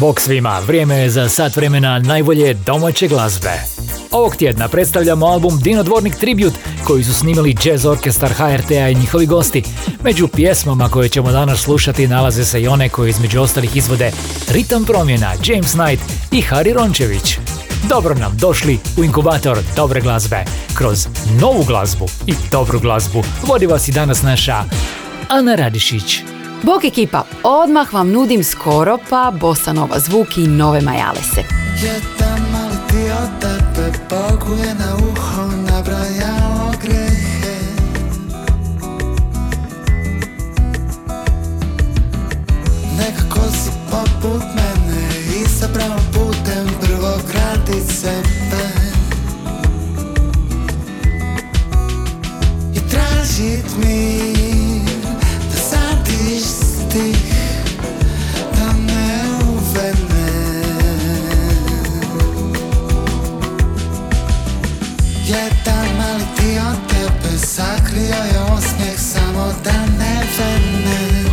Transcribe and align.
Bog 0.00 0.20
svima, 0.20 0.58
vrijeme 0.66 0.96
je 0.96 1.10
za 1.10 1.28
sat 1.28 1.56
vremena 1.56 1.98
najbolje 1.98 2.54
domaće 2.54 3.08
glazbe. 3.08 3.50
Ovog 4.10 4.36
tjedna 4.36 4.68
predstavljamo 4.68 5.26
album 5.26 5.60
Dino 5.60 5.82
Dvornik 5.82 6.14
Tribute 6.14 6.56
koji 6.84 7.04
su 7.04 7.14
snimili 7.14 7.56
jazz 7.64 7.86
orkestar 7.86 8.32
HRT-a 8.32 8.88
i 8.88 8.94
njihovi 8.94 9.26
gosti. 9.26 9.62
Među 10.04 10.28
pjesmama 10.28 10.88
koje 10.88 11.08
ćemo 11.08 11.32
danas 11.32 11.60
slušati 11.60 12.08
nalaze 12.08 12.44
se 12.44 12.62
i 12.62 12.68
one 12.68 12.88
koje 12.88 13.10
između 13.10 13.40
ostalih 13.40 13.76
izvode 13.76 14.10
Ritam 14.48 14.84
promjena, 14.84 15.32
James 15.44 15.72
Knight 15.72 16.02
i 16.32 16.40
Hari 16.40 16.72
Rončević. 16.72 17.38
Dobro 17.88 18.14
nam 18.14 18.36
došli 18.36 18.78
u 18.98 19.04
inkubator 19.04 19.58
dobre 19.76 20.00
glazbe. 20.00 20.44
Kroz 20.74 21.06
novu 21.40 21.64
glazbu 21.64 22.06
i 22.26 22.34
dobru 22.50 22.80
glazbu 22.80 23.22
vodi 23.46 23.66
vas 23.66 23.88
i 23.88 23.92
danas 23.92 24.22
naša 24.22 24.64
Ana 25.28 25.54
Radišić. 25.54 26.37
Bok 26.62 26.84
ekipa, 26.84 27.22
odmah 27.42 27.92
vam 27.92 28.10
nudim 28.12 28.44
skoro 28.44 28.98
pa 29.10 29.32
bossa 29.40 29.72
nova 29.72 29.98
zvuk 29.98 30.38
i 30.38 30.46
nove 30.46 30.80
majalese. 30.80 31.42
Jedan 31.82 32.40
mali 32.52 32.76
dio 32.90 33.16
tebe 33.40 33.92
boguje 34.10 34.74
na 34.74 34.94
uho, 34.96 35.46
nabrajao 35.70 36.72
grehe 36.82 37.58
Nekako 42.98 43.40
si 43.52 43.70
poput 43.90 44.42
mene 44.54 45.08
izabrao 45.44 45.98
putem 46.12 46.66
prvog 46.80 47.22
radi 47.34 47.80
sebe 47.80 48.64
I 52.74 52.90
tražit 52.90 53.64
sadiš 53.70 54.37
stih 56.98 57.16
da 58.58 58.72
me 58.72 59.22
uvene 59.48 60.28
Jedan 65.26 65.86
mali 65.98 66.24
dio 66.40 66.62
tebe 66.88 67.38
samo 68.98 69.52
da 69.64 69.72
ne 69.98 70.22
vene 70.38 71.24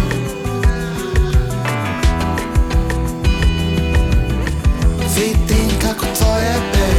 Vidim 5.15 5.79
kako 5.81 6.05
tvoje 6.17 6.55
perje 6.73 6.94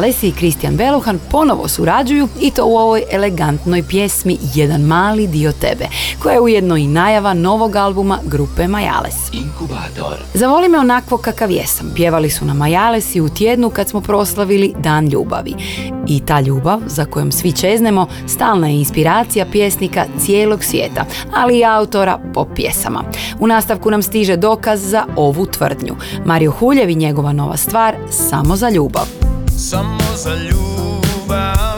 Alesi 0.00 0.28
i 0.28 0.32
Kristijan 0.32 0.76
Beluhan 0.76 1.18
ponovo 1.30 1.68
surađuju 1.68 2.28
i 2.40 2.50
to 2.50 2.66
u 2.66 2.76
ovoj 2.76 3.02
elegantnoj 3.10 3.82
pjesmi 3.82 4.38
Jedan 4.54 4.80
mali 4.80 5.26
dio 5.26 5.52
tebe, 5.52 5.84
koja 6.22 6.32
je 6.32 6.40
ujedno 6.40 6.76
i 6.76 6.86
najava 6.86 7.34
novog 7.34 7.76
albuma 7.76 8.18
grupe 8.24 8.68
Majales. 8.68 9.14
Inkubator. 9.32 10.16
Zavoli 10.34 10.68
me 10.68 10.78
onakvo 10.78 11.18
kakav 11.18 11.50
jesam. 11.50 11.92
Pjevali 11.94 12.30
su 12.30 12.44
na 12.44 12.54
Majales 12.54 13.16
u 13.16 13.28
tjednu 13.28 13.70
kad 13.70 13.88
smo 13.88 14.00
proslavili 14.00 14.74
Dan 14.78 15.08
ljubavi. 15.08 15.54
I 16.08 16.20
ta 16.20 16.40
ljubav, 16.40 16.80
za 16.86 17.04
kojom 17.04 17.32
svi 17.32 17.52
čeznemo, 17.52 18.06
stalna 18.26 18.68
je 18.68 18.78
inspiracija 18.78 19.46
pjesnika 19.52 20.04
cijelog 20.18 20.64
svijeta, 20.64 21.04
ali 21.34 21.58
i 21.58 21.64
autora 21.64 22.18
po 22.34 22.44
pjesama. 22.54 23.04
U 23.40 23.46
nastavku 23.46 23.90
nam 23.90 24.02
stiže 24.02 24.36
dokaz 24.36 24.90
za 24.90 25.04
ovu 25.16 25.46
tvrdnju. 25.46 25.96
Mario 26.24 26.50
Huljevi 26.50 26.94
njegova 26.94 27.32
nova 27.32 27.56
stvar 27.56 27.94
Samo 28.10 28.56
za 28.56 28.70
ljubav 28.70 29.29
samo 29.60 30.16
za 30.16 30.34
ljubav. 30.34 31.69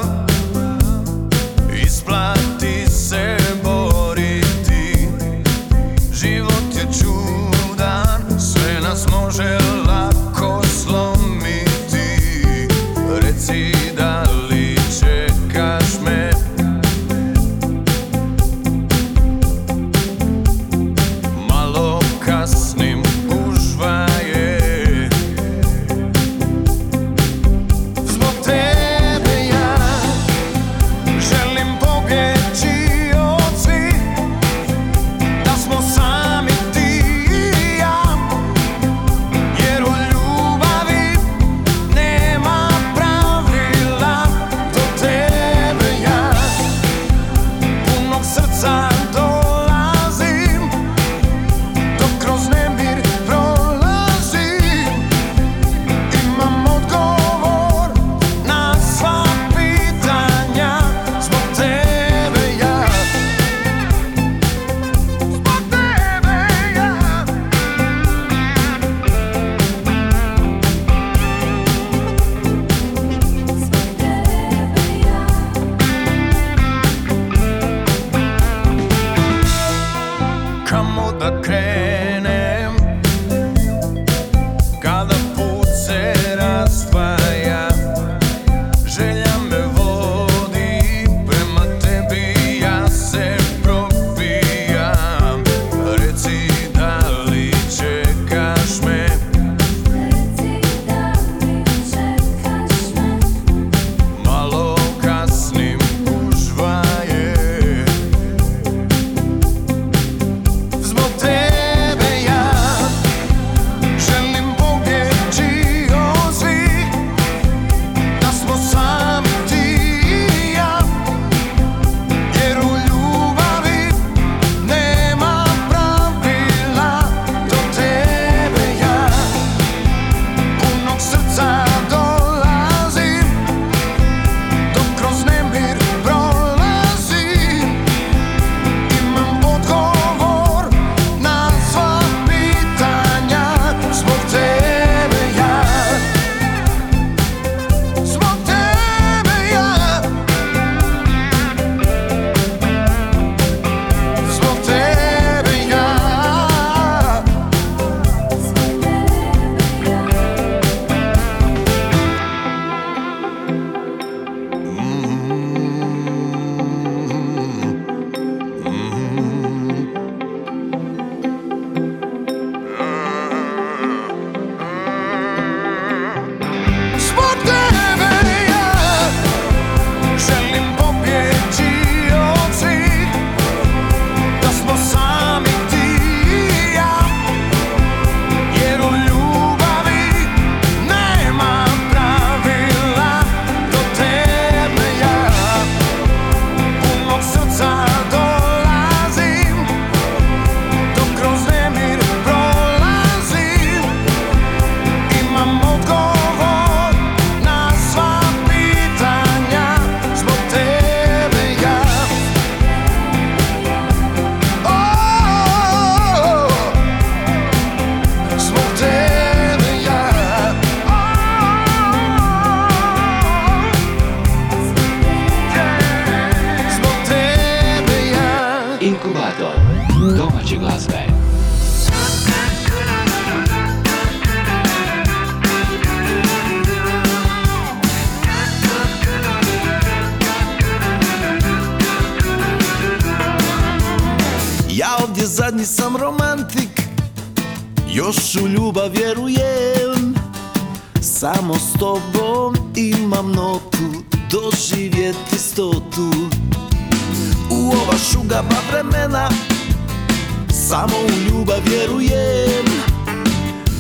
ljubav 261.53 261.73
vjerujem 261.73 262.67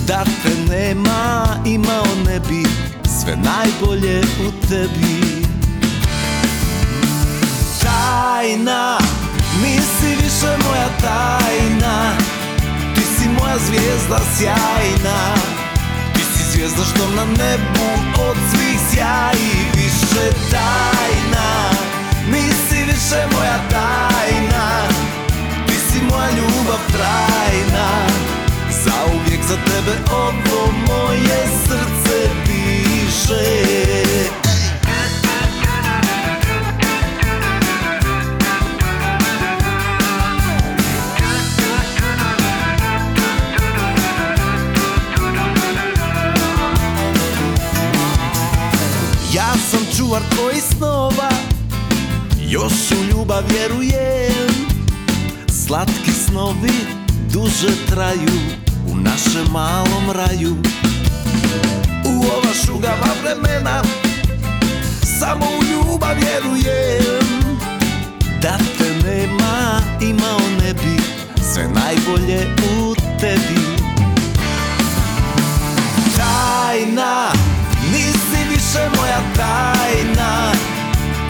Da 0.06 0.24
te 0.24 0.74
nema 0.74 1.46
imao 1.66 2.06
ne 2.26 2.40
bi 2.40 2.66
Sve 3.20 3.36
najbolje 3.36 4.20
u 4.20 4.66
tebi. 4.68 5.46
Tajna, 7.80 8.98
nisi 9.62 10.22
više 10.22 10.56
moja 10.68 10.88
tajna 11.00 12.12
Ti 12.94 13.00
si 13.00 13.28
moja 13.28 13.56
zvijezda 13.66 14.20
sjajna. 14.38 15.34
Ti 16.14 16.20
si 16.20 16.52
zvijezda 16.52 16.84
što 16.84 17.10
na 17.16 17.24
nebu 17.24 18.20
od 18.28 18.36
svih 18.50 18.80
sjaji 18.92 19.50
Više 19.74 20.32
tajna, 20.50 21.70
nisi 22.26 22.84
više 22.86 23.26
moja 23.36 23.58
tajna 23.70 24.88
Ti 25.66 25.74
si 25.92 26.02
moja 26.10 26.30
ljubav 26.30 26.81
trajna. 26.92 28.06
Zauvijek 28.84 29.42
za 29.48 29.56
tebe 29.56 29.98
ovo 30.12 30.72
moje 30.86 31.48
srce 31.64 32.28
diše 32.46 33.82
Ja 49.34 49.54
sam 49.70 49.80
čuvar 49.96 50.22
tvojih 50.30 50.62
snova. 50.62 51.30
Još 52.40 52.72
u 52.90 53.04
ljubav 53.10 53.44
vjerujem 53.48 54.51
Slatki 55.72 56.12
snovi 56.12 56.72
duže 57.32 57.86
traju 57.88 58.38
U 58.92 58.96
našem 58.96 59.46
malom 59.52 60.10
raju. 60.12 60.56
U 62.04 62.24
ova 62.36 62.54
šugava 62.66 63.08
vremena 63.22 63.82
Samo 65.18 65.46
u 65.46 65.62
ljubav 65.64 66.16
vjerujem. 66.16 67.58
Da 68.42 68.58
te 68.78 69.08
nema 69.08 69.80
imao 70.00 70.40
ne 70.62 70.74
bi 70.74 71.02
Sve 71.52 71.68
najbolje 71.68 72.54
u 72.76 72.94
tebi. 73.20 73.60
Tajna 76.16 77.32
Nisi 77.92 78.50
više 78.50 78.88
moja 78.96 79.20
tajna 79.36 80.52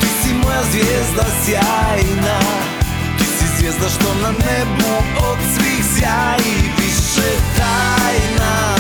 Ti 0.00 0.06
si 0.22 0.34
moja 0.34 0.62
zvijezda 0.70 1.25
sjajna 1.44 2.71
zvijezda 3.62 3.88
što 3.88 4.14
na 4.23 4.28
nebu 4.28 4.92
od 5.31 5.38
svih 5.54 5.85
sjaji 5.95 6.73
Više 6.78 7.28
tajna. 7.57 8.76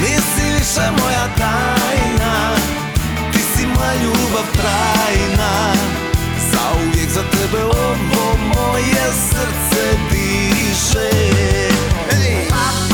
Nisi 0.00 0.54
više 0.58 0.90
moja 1.02 1.28
tajna 1.38 2.56
Ti 3.32 3.38
si 3.38 3.66
moja 3.66 3.94
ljubav 3.94 4.44
trajna. 4.52 5.72
Zauvijek 6.52 7.10
za 7.10 7.22
tebe 7.22 7.64
ovo 7.64 8.36
moje 8.54 9.12
srce 9.30 9.96
diše. 10.10 11.10
Hej! 12.10 12.93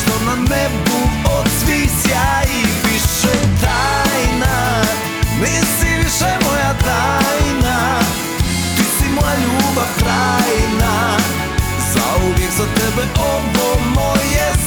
Što 0.00 0.24
na 0.24 0.36
nebu 0.36 0.98
od 1.38 1.46
svih 1.60 1.90
sjaji 2.02 2.62
Više 2.84 3.36
tajna. 3.60 4.82
Nisi 5.40 5.88
više 6.04 6.30
moja 6.44 6.72
tajna 6.84 8.00
Ti 8.76 8.82
si 8.82 9.08
moja 9.08 9.34
ljubav 9.34 9.88
trajna 9.98 11.16
Zauvijek 11.94 12.50
za 12.58 12.64
tebe 12.74 13.02
ovo 13.18 13.80
moje 13.94 14.65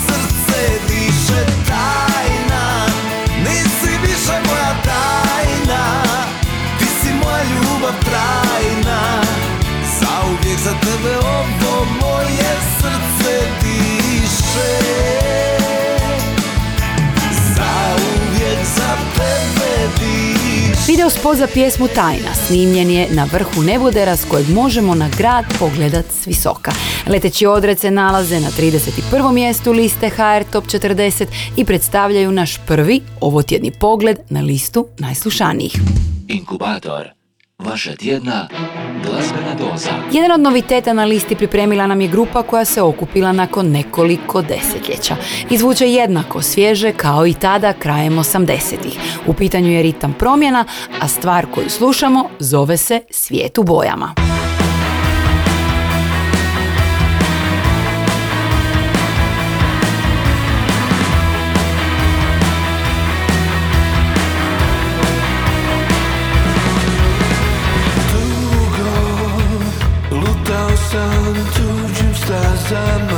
spot 21.20 21.38
za 21.38 21.48
pjesmu 21.54 21.88
Tajna 21.88 22.34
snimljen 22.34 22.90
je 22.90 23.08
na 23.12 23.28
vrhu 23.32 23.62
nebodera 23.64 24.16
s 24.16 24.26
kojeg 24.26 24.50
možemo 24.50 24.96
na 24.96 25.10
grad 25.18 25.46
pogledat 25.60 26.06
s 26.06 26.28
visoka. 26.28 26.72
Leteći 27.08 27.46
odred 27.46 27.80
se 27.80 27.92
nalaze 27.92 28.40
na 28.40 28.48
31. 28.50 29.32
mjestu 29.32 29.72
liste 29.72 30.10
HR 30.10 30.52
Top 30.52 30.66
40 30.66 31.26
i 31.58 31.66
predstavljaju 31.66 32.32
naš 32.32 32.58
prvi 32.68 33.02
ovotjedni 33.22 33.72
pogled 33.72 34.18
na 34.30 34.42
listu 34.42 34.88
najslušanijih. 35.00 35.74
Inkubator. 36.28 37.19
Vaša 37.60 37.96
tjedna 37.96 38.48
glazbena 39.04 39.54
doza. 39.58 39.89
Jedan 40.12 40.32
od 40.32 40.39
noviteta 40.39 40.94
na 40.94 41.06
listi 41.06 41.36
pripremila 41.36 41.88
nam 41.88 42.01
je 42.01 42.08
grupa 42.08 42.44
koja 42.44 42.66
se 42.66 42.82
okupila 42.82 43.32
nakon 43.32 43.72
nekoliko 43.72 44.42
desetljeća. 44.42 45.16
Izvuče 45.50 45.88
jednako 45.88 46.42
svježe 46.42 46.92
kao 46.92 47.28
i 47.28 47.34
tada 47.34 47.74
krajem 47.74 48.13
80-ih. 48.13 49.00
U 49.28 49.34
pitanju 49.34 49.72
je 49.72 49.84
ritam 49.84 50.13
promjena, 50.13 50.66
a 51.01 51.08
stvar 51.08 51.46
koju 51.54 51.70
slušamo 51.70 52.30
zove 52.39 52.78
se 52.78 53.01
Svijet 53.10 53.58
u 53.58 53.63
bojama. 53.63 54.28
Lutao 70.89 71.12
sam 71.12 71.36
tuđim 71.55 72.15
stazama 72.15 72.58
Sam 72.69 73.09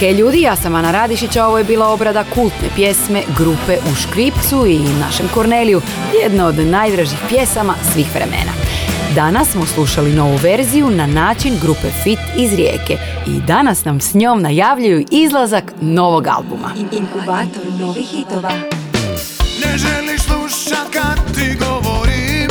Hej 0.00 0.12
ljudi, 0.12 0.40
ja 0.40 0.56
sam 0.56 0.74
Ana 0.74 0.90
Radišić, 0.90 1.36
a 1.36 1.46
ovo 1.46 1.58
je 1.58 1.64
bila 1.64 1.88
obrada 1.88 2.24
kultne 2.34 2.68
pjesme 2.74 3.22
grupe 3.38 3.78
u 3.92 3.94
Škripcu 3.94 4.66
i 4.66 4.78
našem 4.78 5.28
Korneliju, 5.34 5.80
jedna 6.22 6.46
od 6.46 6.58
najdražih 6.58 7.18
pjesama 7.28 7.74
svih 7.92 8.14
vremena. 8.14 8.52
Danas 9.14 9.48
smo 9.48 9.66
slušali 9.66 10.12
novu 10.12 10.36
verziju 10.36 10.90
na 10.90 11.06
način 11.06 11.58
grupe 11.62 11.90
Fit 12.02 12.18
iz 12.36 12.54
Rijeke 12.54 12.98
i 13.26 13.40
danas 13.46 13.84
nam 13.84 14.00
s 14.00 14.14
njom 14.14 14.42
najavljuju 14.42 15.06
izlazak 15.10 15.72
novog 15.80 16.26
albuma. 16.26 16.70
Inkubator 16.92 17.72
novih 17.80 18.06
hitova. 18.06 18.50
Ne 19.64 19.78
želiš 19.78 20.20
slušat 20.22 20.90
kad 20.92 21.34
ti 21.34 21.58
govorim 21.58 22.50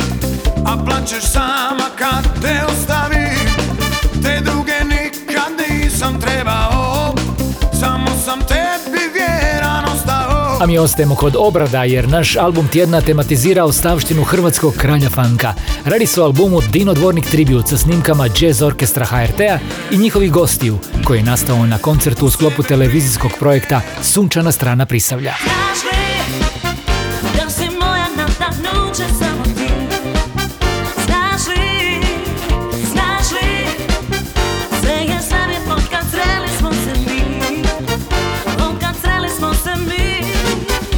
A 0.66 0.84
plaćeš 0.84 1.22
sama 1.22 1.88
kad 1.98 2.42
te 2.42 2.60
ostavim 2.68 3.38
Te 4.22 4.40
druge 4.40 4.72
nikad 4.84 5.52
nisam 5.68 6.20
trebao 6.20 6.69
A 10.60 10.66
mi 10.66 10.78
ostajemo 10.78 11.14
kod 11.14 11.36
obrada 11.38 11.84
jer 11.84 12.08
naš 12.08 12.36
album 12.36 12.68
tjedna 12.68 13.00
tematizira 13.00 13.64
ostavštinu 13.64 14.24
hrvatskog 14.24 14.74
kralja 14.74 15.10
fanka. 15.10 15.54
Radi 15.84 16.06
se 16.06 16.20
o 16.20 16.24
albumu 16.24 16.60
Dino 16.72 16.94
Dvornik 16.94 17.26
Tribute 17.26 17.68
sa 17.68 17.78
snimkama 17.78 18.28
Jazz 18.40 18.62
Orkestra 18.62 19.06
HRT-a 19.06 19.58
i 19.90 19.98
njihovih 19.98 20.32
gostiju, 20.32 20.78
koji 21.04 21.18
je 21.18 21.24
nastao 21.24 21.66
na 21.66 21.78
koncertu 21.78 22.26
u 22.26 22.30
sklopu 22.30 22.62
televizijskog 22.62 23.30
projekta 23.38 23.80
Sunčana 24.02 24.52
strana 24.52 24.86
Prisavlja. 24.86 25.34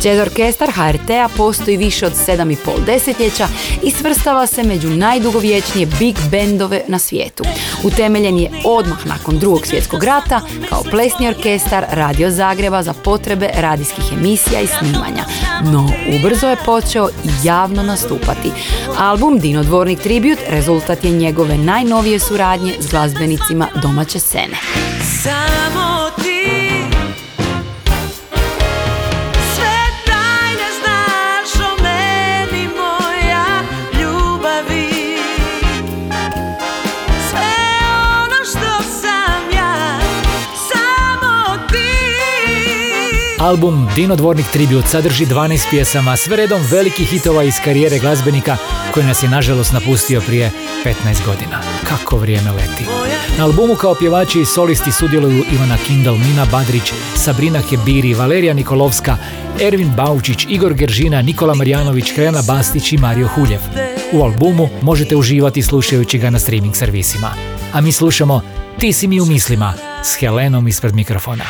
Jazz 0.04 0.20
orkestar 0.20 0.70
HRT-a 0.70 1.28
postoji 1.36 1.76
više 1.76 2.06
od 2.06 2.12
7,5 2.12 2.84
desetljeća 2.84 3.48
i 3.82 3.90
svrstava 3.90 4.46
se 4.46 4.62
među 4.62 4.88
najdugovječnije 4.88 5.86
big 5.98 6.16
bendove 6.30 6.82
na 6.88 6.98
svijetu. 6.98 7.44
Utemeljen 7.84 8.38
je 8.38 8.50
odmah 8.64 9.06
nakon 9.06 9.38
drugog 9.38 9.66
svjetskog 9.66 10.04
rata 10.04 10.40
kao 10.68 10.82
plesni 10.90 11.28
orkestar 11.28 11.84
Radio 11.90 12.30
Zagreba 12.30 12.82
za 12.82 12.92
potrebe 12.92 13.50
radijskih 13.54 14.04
emisija 14.12 14.60
i 14.60 14.66
snimanja, 14.66 15.24
no 15.72 15.90
ubrzo 16.18 16.48
je 16.48 16.56
počeo 16.64 17.08
i 17.08 17.46
javno 17.46 17.82
nastupati. 17.82 18.50
Album 18.98 19.38
Dino 19.38 19.62
Dvornik 19.62 20.00
Tribute 20.00 20.42
rezultat 20.48 21.04
je 21.04 21.10
njegove 21.10 21.58
najnovije 21.58 22.18
suradnje 22.18 22.74
s 22.80 22.90
glazbenicima 22.90 23.68
domaće 23.82 24.18
scene. 24.18 24.56
Samo 25.22 25.91
Album 43.42 43.88
Dino 43.94 44.16
Dvornik 44.16 44.46
Tribute 44.52 44.88
sadrži 44.88 45.26
12 45.26 45.70
pjesama, 45.70 46.16
sve 46.16 46.36
redom 46.36 46.60
velikih 46.70 47.08
hitova 47.08 47.42
iz 47.42 47.54
karijere 47.64 47.98
glazbenika 47.98 48.56
koji 48.94 49.06
nas 49.06 49.22
je 49.22 49.28
nažalost 49.28 49.72
napustio 49.72 50.20
prije 50.20 50.50
15 50.84 51.26
godina. 51.26 51.60
Kako 51.88 52.16
vrijeme 52.16 52.50
leti. 52.50 52.84
Na 53.38 53.44
albumu 53.44 53.74
kao 53.74 53.94
pjevači 53.94 54.40
i 54.40 54.44
solisti 54.44 54.92
sudjeluju 54.92 55.44
Ivana 55.52 55.76
Kindal, 55.86 56.14
Nina 56.14 56.46
Badrić, 56.52 56.92
Sabrina 57.14 57.60
Hebiri, 57.70 58.14
Valerija 58.14 58.54
Nikolovska, 58.54 59.16
Ervin 59.60 59.92
Baučić, 59.96 60.46
Igor 60.48 60.74
Geržina, 60.74 61.22
Nikola 61.22 61.54
Marjanović, 61.54 62.12
Hrena 62.14 62.42
Bastić 62.46 62.92
i 62.92 62.96
Mario 62.96 63.28
Huljev. 63.28 63.60
U 64.12 64.22
albumu 64.22 64.68
možete 64.82 65.16
uživati 65.16 65.62
slušajući 65.62 66.18
ga 66.18 66.30
na 66.30 66.38
streaming 66.38 66.76
servisima. 66.76 67.30
A 67.72 67.80
mi 67.80 67.92
slušamo 67.92 68.42
Ti 68.78 68.92
si 68.92 69.06
mi 69.06 69.20
u 69.20 69.24
mislima 69.24 69.74
s 70.04 70.16
Helenom 70.20 70.68
ispred 70.68 70.94
mikrofona. 70.94 71.44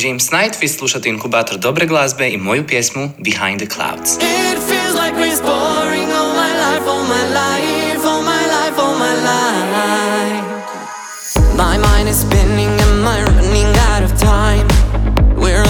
James 0.00 0.28
Knight, 0.28 0.56
vi 0.60 0.68
slušate 0.68 1.08
inkubator 1.08 1.58
dobre 1.58 1.86
glazbe 1.86 2.28
i 2.28 2.36
moju 2.36 2.64
pjesmu 2.66 3.10
Behind 3.18 3.60
the 3.60 3.66
Clouds. 3.66 4.10
It 4.16 4.58
feels 4.68 4.94
like 4.94 5.14
we're 5.14 5.36
all 6.18 6.34
my 6.42 6.52
life, 6.64 6.86
all 6.92 7.04
my 7.04 7.24
life, 7.40 8.06
all 8.06 8.22
my 8.22 8.44
life, 8.54 8.76
all 8.78 8.96
my 8.98 9.14
life. 9.30 10.44
My 11.56 11.76
mind 11.78 12.08
is 12.08 12.20
spinning, 12.20 12.80
am 12.80 13.06
I 13.06 13.22
running 13.24 13.70
out 13.90 14.02
of 14.02 14.12
time? 14.18 14.66
We're 15.36 15.64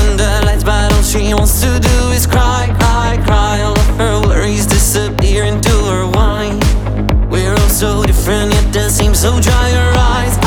lights, 0.46 0.64
but 0.64 0.92
all 0.92 1.02
she 1.02 1.34
wants 1.34 1.60
to 1.62 1.80
do 1.80 1.98
is 2.14 2.26
cry, 2.26 2.66
cry, 2.78 3.18
cry. 3.26 3.62
All 3.62 3.78
of 3.78 3.96
her 3.98 4.20
worries 4.28 4.66
disappear 4.66 5.44
into 5.44 5.74
her 5.90 6.06
wine. 6.06 6.58
We're 7.30 7.54
all 7.54 7.72
so 7.82 8.04
different, 8.04 8.52
yet 8.52 8.72
so 9.14 9.40
dry, 9.40 9.70
her 9.70 9.92
eyes. 9.98 10.39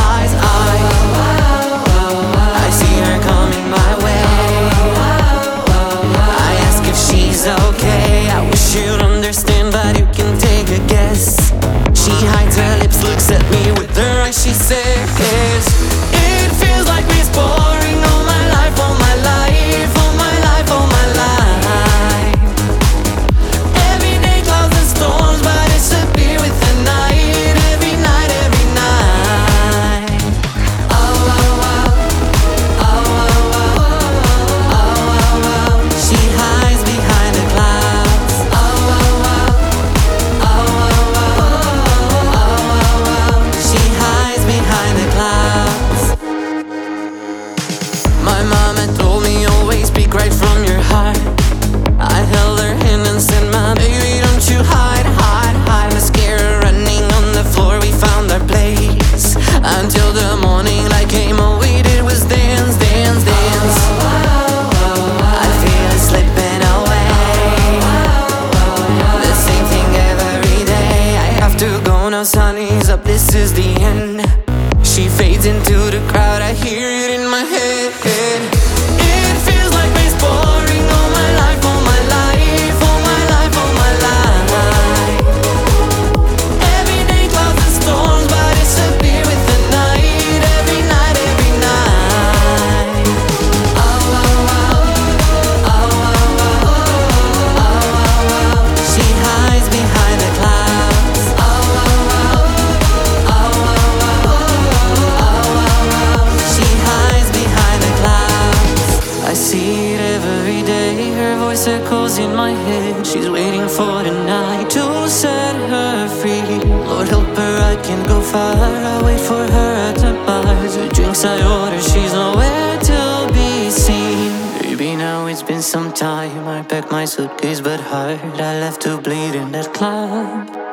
I 117.74 117.76
can 117.82 118.06
go 118.06 118.22
far. 118.22 118.56
I 118.56 119.02
wait 119.04 119.20
for 119.20 119.44
her 119.56 119.74
at 119.90 119.96
the 119.98 120.14
bars. 120.28 120.76
The 120.76 120.90
drinks 120.90 121.26
I 121.26 121.38
order, 121.42 121.82
she's 121.82 122.14
nowhere 122.14 122.80
to 122.80 123.32
be 123.34 123.72
seen. 123.72 124.32
Baby, 124.62 124.96
now 124.96 125.26
it's 125.26 125.42
been 125.42 125.64
some 125.64 125.92
time. 125.92 126.48
I 126.48 126.62
packed 126.62 126.92
my 126.92 127.06
suitcase, 127.06 127.62
but 127.62 127.80
hard. 127.80 128.20
I 128.20 128.60
left 128.60 128.82
to 128.84 128.98
bleed 129.02 129.34
in 129.34 129.52
that 129.54 129.74
club. 129.74 130.73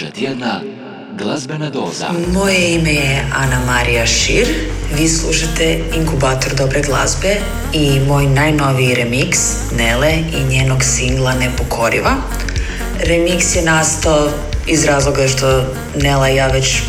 vaša 0.00 0.12
tjedna 0.12 0.60
glazbena 1.18 1.70
doza. 1.70 2.06
Moje 2.32 2.74
ime 2.74 2.92
je 2.94 3.24
Ana 3.34 3.60
Marija 3.66 4.06
Šir. 4.06 4.48
Vi 4.98 5.08
slušate 5.08 5.80
Inkubator 5.96 6.54
dobre 6.54 6.82
glazbe 6.82 7.36
i 7.72 8.00
moj 8.08 8.26
najnoviji 8.26 8.94
remix 8.94 9.36
Nele 9.76 10.12
i 10.12 10.44
njenog 10.44 10.84
singla 10.84 11.34
Nepokoriva. 11.34 12.16
Remix 13.04 13.56
je 13.56 13.62
nastao 13.62 14.28
iz 14.66 14.84
razloga 14.84 15.28
što 15.28 15.64
Nela 15.96 16.30
i 16.30 16.36
ja 16.36 16.46
već 16.46 16.82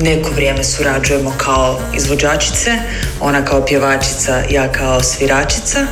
neko 0.00 0.30
vrijeme 0.34 0.64
surađujemo 0.64 1.32
kao 1.36 1.80
izvođačice, 1.96 2.78
ona 3.20 3.44
kao 3.44 3.66
pjevačica, 3.66 4.42
ja 4.50 4.72
kao 4.72 5.02
sviračica 5.02 5.86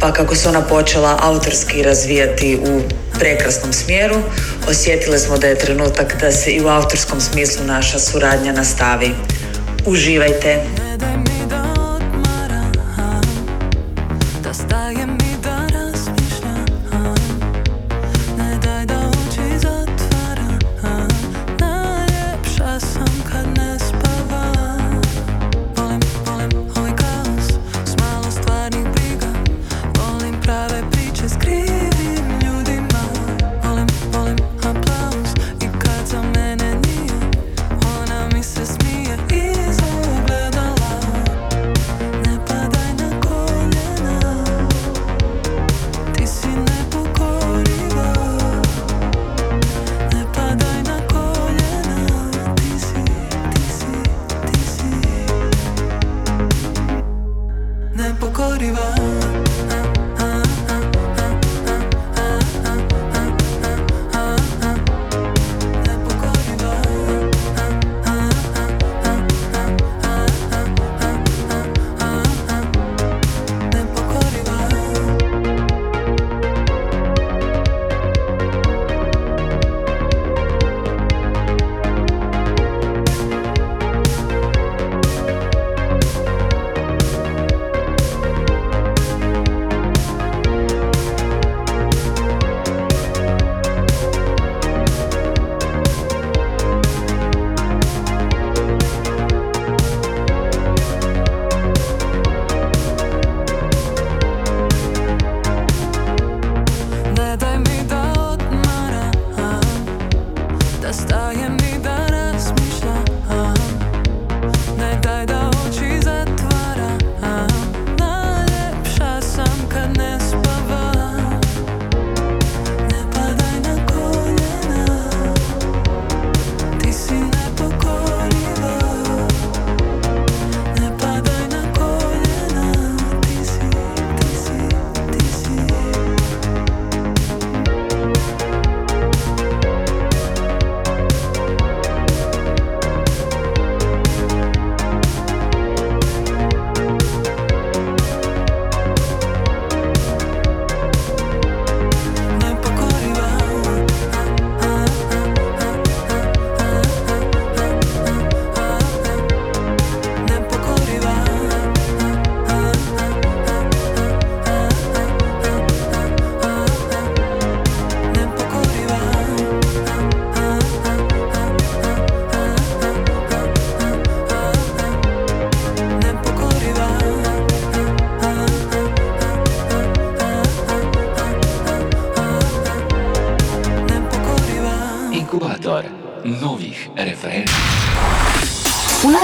pa 0.00 0.12
kako 0.12 0.34
se 0.34 0.48
ona 0.48 0.60
počela 0.60 1.18
autorski 1.22 1.82
razvijati 1.82 2.58
u 2.62 2.80
prekrasnom 3.18 3.72
smjeru, 3.72 4.16
osjetile 4.68 5.18
smo 5.18 5.38
da 5.38 5.46
je 5.46 5.58
trenutak 5.58 6.16
da 6.20 6.32
se 6.32 6.50
i 6.50 6.60
u 6.60 6.68
autorskom 6.68 7.20
smislu 7.20 7.64
naša 7.66 7.98
suradnja 7.98 8.52
nastavi. 8.52 9.10
Uživajte! 9.86 10.64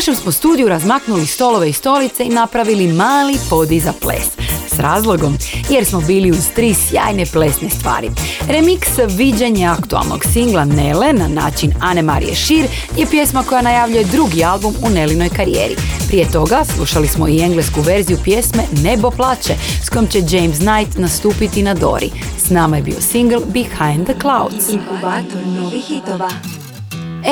Našem 0.05 0.23
smo 0.23 0.33
studiju 0.33 0.69
razmaknuli 0.69 1.27
stolove 1.27 1.69
i 1.69 1.73
stolice 1.73 2.25
i 2.25 2.29
napravili 2.29 2.93
mali 2.93 3.37
podi 3.51 3.81
za 3.81 3.93
ples. 3.93 4.27
S 4.69 4.79
razlogom, 4.79 5.37
jer 5.71 5.85
smo 5.85 6.01
bili 6.01 6.31
uz 6.31 6.49
tri 6.55 6.75
sjajne 6.75 7.27
plesne 7.27 7.71
stvari. 7.71 8.11
Remix 8.49 9.17
viđenje 9.17 9.67
aktualnog 9.67 10.25
singla 10.33 10.64
Nele 10.64 11.12
na 11.12 11.29
način 11.29 11.73
Ane 11.81 12.03
Marije 12.03 12.35
Šir 12.35 12.67
je 12.97 13.07
pjesma 13.07 13.43
koja 13.43 13.62
najavljuje 13.62 14.05
drugi 14.05 14.45
album 14.45 14.75
u 14.83 14.90
Nelinoj 14.90 15.29
karijeri. 15.29 15.77
Prije 16.09 16.31
toga 16.31 16.64
slušali 16.77 17.09
smo 17.09 17.29
i 17.29 17.40
englesku 17.40 17.81
verziju 17.81 18.19
pjesme 18.25 18.62
Nebo 18.83 19.11
plače 19.11 19.55
s 19.85 19.88
kojom 19.88 20.07
će 20.07 20.19
James 20.19 20.59
Knight 20.59 20.99
nastupiti 20.99 21.62
na 21.62 21.75
Dori. 21.75 22.11
S 22.38 22.51
nama 22.51 22.77
je 22.77 22.83
bio 22.83 23.01
single 23.01 23.40
Behind 23.47 24.05
the 24.05 24.14
Clouds. 24.21 24.69
Inkubator 24.69 25.47
novih 25.47 25.85
hitova. 25.85 26.31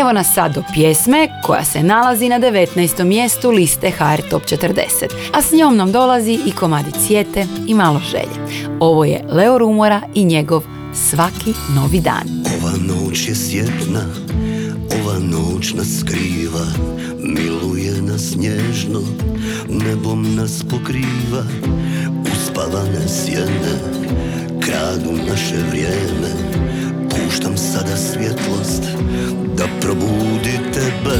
Evo 0.00 0.12
nas 0.12 0.35
sad 0.35 0.55
do 0.55 0.62
pjesme 0.74 1.28
koja 1.42 1.64
se 1.64 1.83
nalazi 1.83 2.28
na 2.28 2.38
19. 2.40 3.05
mjestu 3.05 3.50
liste 3.50 3.90
HR 3.90 4.28
Top 4.31 4.42
40, 4.42 4.74
a 5.33 5.42
s 5.42 5.52
njom 5.52 5.76
nam 5.76 5.92
dolazi 5.92 6.38
i 6.46 6.52
komadi 6.52 6.90
Cijete 7.07 7.46
i 7.68 7.74
malo 7.74 8.00
želje. 8.11 8.66
Ovo 8.81 9.05
je 9.05 9.24
Leo 9.28 9.59
Rumora 9.59 10.00
i 10.14 10.24
njegov 10.24 10.62
Svaki 10.94 11.55
novi 11.76 12.00
dan. 12.00 12.44
Ova 12.59 12.72
noć 12.72 13.28
je 13.28 13.35
sjetna, 13.35 14.05
ova 15.00 15.18
noć 15.18 15.74
nas 15.74 16.00
skriva, 16.00 16.66
miluje 17.18 18.02
nas 18.02 18.37
nježno, 18.37 19.00
nebom 19.68 20.35
nas 20.35 20.64
pokriva, 20.70 21.44
uspavane 22.33 23.09
sjene, 23.09 23.78
kradu 24.61 25.12
naše 25.28 25.57
vrijeme, 25.70 26.28
puštam 27.09 27.57
sada 27.57 27.96
svjetlost, 27.96 28.83
da 29.56 29.64
probudi 29.80 30.58
tebe. 30.72 31.18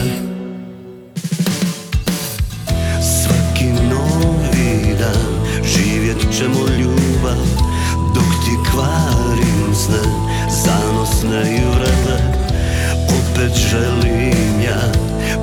Svaki 3.01 3.65
novi 3.65 4.97
dan 4.99 5.63
živjet 5.65 6.19
ćemo 6.39 6.67
ljubav, 6.79 7.47
dok 8.15 8.25
ti 8.45 8.71
kvarim 8.71 9.75
sne, 9.75 10.11
zanosne 10.65 11.55
i 11.55 11.61
vrele. 11.75 12.21
Opet 13.09 13.57
želim 13.71 14.61
ja 14.65 14.93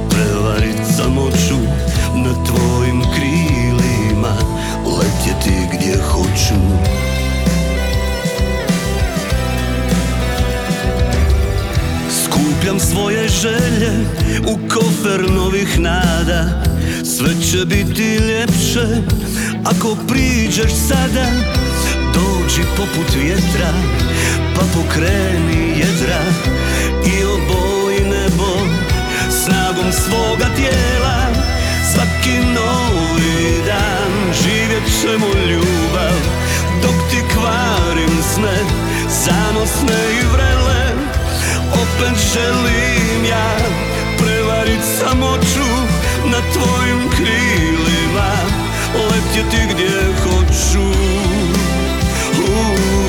prevarit 0.10 0.96
samoću 0.98 1.60
na 2.16 2.34
tvojim 2.46 3.02
krilima, 3.16 4.34
letjeti 4.86 5.56
gdje 5.74 5.98
hoću. 5.98 7.09
Svoje 12.92 13.28
želje 13.28 13.92
u 14.48 14.58
kofer 14.70 15.32
novih 15.32 15.80
nada. 15.80 16.64
Sve 17.04 17.30
će 17.42 17.66
biti 17.66 18.04
ljepše 18.04 18.88
ako 19.66 19.98
priđeš 20.08 20.72
sada. 20.88 21.26
Dođi 22.14 22.62
poput 22.78 23.16
vjetra 23.24 23.74
pa 24.56 24.62
pokreni 24.62 25.80
jedra 25.80 26.24
I 27.06 27.24
oboji 27.24 28.00
nebo 28.00 28.52
snagom 29.30 29.92
svoga 29.92 30.46
tijela. 30.56 31.20
Svaki 31.94 32.38
novi 32.40 33.62
dan 33.66 34.34
živjet 34.44 34.84
ćemo 35.02 35.28
ljubav 35.50 36.20
Dok 36.82 37.10
ti 37.12 37.18
kvarim 37.34 38.24
sne, 38.34 38.58
zanosne 39.10 39.98
i 40.22 40.26
vrele 40.34 40.89
opet 41.74 42.18
želim 42.34 43.26
ja 43.30 43.58
prevarit 44.18 44.84
samoću 45.00 45.70
na 46.26 46.38
tvojim 46.54 47.10
krilima 47.10 48.32
letjeti 48.96 49.74
gdje 49.74 50.14
hoću 50.24 50.88
Uuu. 52.48 53.09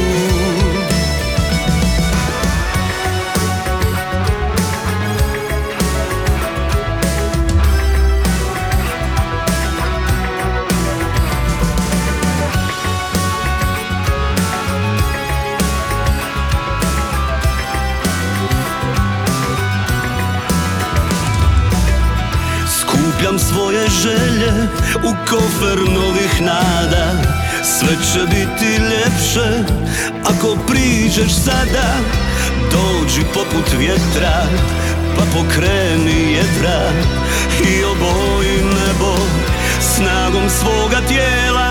Želje 24.02 24.52
u 25.04 25.12
kofer 25.30 25.78
novih 25.78 26.42
nada. 26.42 27.12
Sve 27.64 27.96
će 28.12 28.20
biti 28.26 28.66
ljepše 28.66 29.64
ako 30.24 30.56
priđeš 30.66 31.32
sada. 31.44 31.88
Dođi 32.70 33.22
poput 33.34 33.72
vjetra 33.78 34.46
pa 35.16 35.22
pokreni 35.34 36.32
jedra 36.32 36.92
I 37.60 37.84
oboji 37.84 38.56
nebo 38.56 39.16
snagom 39.80 40.50
svoga 40.60 41.00
tijela. 41.08 41.70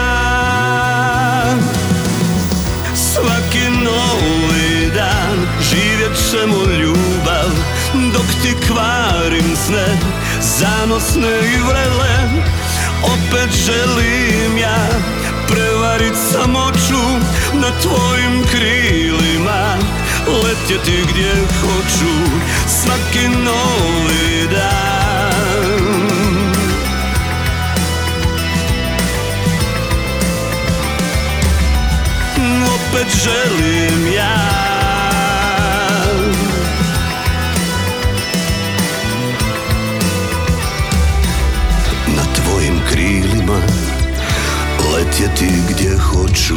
Svaki 2.96 3.70
novi 3.84 4.92
dan 4.96 5.48
živjet 5.70 6.18
ćemo 6.32 6.64
ljubav 6.82 7.50
Dok 8.14 8.26
ti 8.42 8.68
kvarim 8.68 9.56
sne, 9.66 9.98
zanosne 10.60 11.28
i 11.28 11.58
vrele 11.68 12.10
Opet 13.04 13.50
želim 13.66 14.58
ja 14.58 14.88
prevarit 15.48 16.14
samoću 16.32 17.04
na 17.54 17.72
tvojim 17.82 18.44
krilima. 18.52 19.78
Letjeti 20.44 21.06
gdje 21.12 21.34
hoću 21.62 22.14
svaki 22.68 23.28
novi 23.28 24.48
dan. 24.52 25.40
Opet 32.66 33.08
želim 33.24 34.14
ja 34.16 34.59
krilima 43.00 43.60
letjeti 44.96 45.46
gdje 45.70 45.98
hoću 45.98 46.56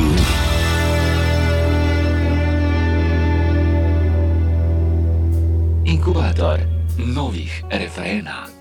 Inkubator 5.85 6.59
novih 6.99 7.63
refrena. 7.71 8.52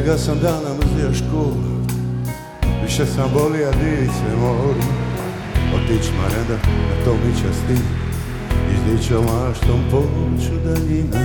Te 0.00 0.06
ga 0.06 0.18
sam 0.18 0.38
dana 0.42 0.74
mrzio 0.78 1.14
školu 1.14 1.54
Više 2.82 3.06
sam 3.06 3.30
volija 3.34 3.70
dice 3.70 4.36
mori 4.40 4.80
Otić 5.74 6.10
mareda 6.16 6.54
na 6.64 7.04
to 7.04 7.12
mi 7.12 7.32
časti 7.32 7.82
Izdićo 8.74 9.22
maštom 9.22 9.80
poću 9.90 10.54
daljina 10.64 11.20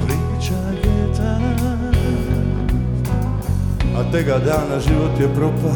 Priča 0.00 0.60
ljeta 0.84 1.38
A 3.96 4.12
tega 4.12 4.38
dana 4.38 4.80
život 4.80 5.20
je 5.20 5.34
propa 5.34 5.74